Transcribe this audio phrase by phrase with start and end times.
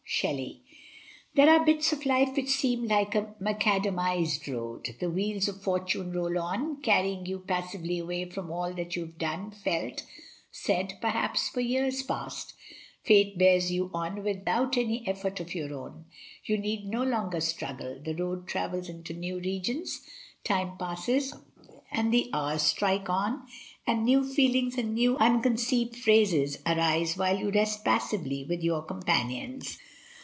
[0.13, 0.61] Shelley.
[1.35, 4.87] There are bits of life which seem like a maca damised road.
[4.99, 9.03] The wheels of fortune roll on, carry ing you passively away from all that you
[9.05, 10.03] have done, felt,
[10.51, 12.53] said, perhaps for years past;
[13.01, 16.05] fate bears you on without any effort of your own,
[16.43, 20.01] you need no longer struggle, the road travels into new regions,
[20.43, 21.33] time passes
[21.89, 23.47] and the hours strike on,
[23.87, 29.79] and new feelings and new unconceived phases arise while you rest passively with your companions.